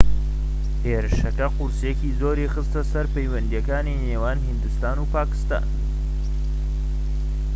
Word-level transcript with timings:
هێرشەکە 0.85 1.47
قورسییەکی 1.55 2.15
زۆری 2.19 2.51
خستە 2.53 2.81
سەر 2.91 3.05
پەیوەندیەکانی 3.15 4.01
نێوان 4.05 4.37
هیندستان 4.47 4.97
و 4.99 5.09
پاکستان 5.15 5.65